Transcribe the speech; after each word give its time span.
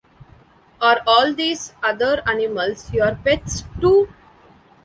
Are 0.81 0.99
all 1.05 1.31
these 1.35 1.73
other 1.83 2.23
animals 2.27 2.91
your 2.91 3.13
pets, 3.23 3.65
too? 3.79 4.09